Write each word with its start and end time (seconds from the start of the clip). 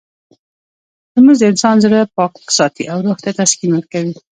لمونځ 1.13 1.37
د 1.39 1.43
انسان 1.51 1.75
زړه 1.85 1.99
پاک 2.15 2.33
ساتي 2.57 2.83
او 2.91 2.97
روح 3.05 3.17
ته 3.23 3.29
تسکین 3.39 3.71
ورکوي. 3.73 4.13